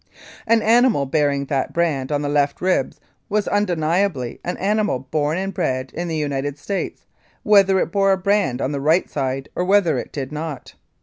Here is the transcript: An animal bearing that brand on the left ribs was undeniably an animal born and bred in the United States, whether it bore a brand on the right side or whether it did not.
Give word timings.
An 0.47 0.63
animal 0.63 1.05
bearing 1.05 1.45
that 1.45 1.73
brand 1.73 2.11
on 2.11 2.23
the 2.23 2.27
left 2.27 2.59
ribs 2.59 2.99
was 3.29 3.47
undeniably 3.47 4.39
an 4.43 4.57
animal 4.57 4.97
born 4.97 5.37
and 5.37 5.53
bred 5.53 5.91
in 5.93 6.07
the 6.07 6.17
United 6.17 6.57
States, 6.57 7.05
whether 7.43 7.79
it 7.79 7.91
bore 7.91 8.11
a 8.11 8.17
brand 8.17 8.63
on 8.63 8.71
the 8.71 8.81
right 8.81 9.07
side 9.07 9.47
or 9.53 9.63
whether 9.63 9.99
it 9.99 10.11
did 10.11 10.31
not. 10.31 10.73